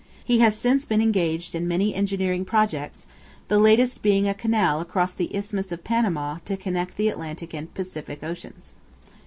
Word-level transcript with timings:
He 0.25 0.39
has 0.39 0.57
since 0.57 0.83
been 0.83 0.99
engaged 0.99 1.53
in 1.53 1.67
many 1.67 1.93
engineering 1.93 2.43
projects, 2.43 3.05
the 3.49 3.59
latest 3.59 4.01
being 4.01 4.27
a 4.27 4.33
canal 4.33 4.79
across 4.79 5.13
the 5.13 5.29
Isthmus 5.35 5.71
of 5.71 5.83
Panama 5.83 6.39
to 6.45 6.57
connect 6.57 6.97
the 6.97 7.07
Atlantic 7.07 7.53
and 7.53 7.71
Pacific 7.75 8.23
oceans. 8.23 8.73